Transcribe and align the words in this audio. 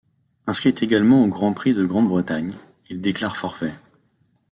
Inscrit 0.47 0.73
également 0.81 1.23
au 1.23 1.27
Grand 1.27 1.53
Prix 1.53 1.75
de 1.75 1.85
Grande-Bretagne, 1.85 2.55
il 2.89 3.01
déclare 3.01 3.37
forfait. 3.37 3.75